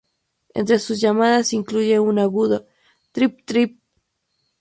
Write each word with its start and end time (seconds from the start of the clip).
Entre 0.55 0.79
sus 0.79 0.99
llamadas 0.99 1.49
se 1.49 1.57
incluye 1.57 1.99
un 1.99 2.17
agudo 2.17 2.65
"triiip-triip-trrrrrr". 3.13 3.77